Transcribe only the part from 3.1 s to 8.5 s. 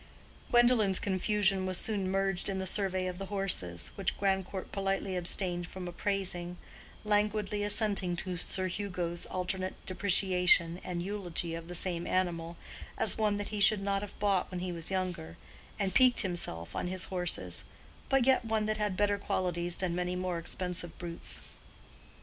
the horses, which Grandcourt politely abstained from appraising, languidly assenting to